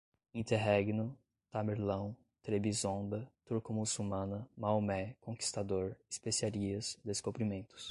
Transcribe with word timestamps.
interregno, 0.33 1.15
Tamerlão, 1.51 2.17
Trebizonda, 2.41 3.31
turco-muçulmana, 3.45 4.49
Maomé, 4.57 5.15
conquistador, 5.21 5.95
especiarias, 6.09 6.97
descobrimentos 7.05 7.79